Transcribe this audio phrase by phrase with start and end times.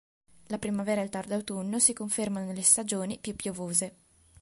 [0.47, 3.95] La primavera e il tardo autunno si confermano le stagioni più piovose.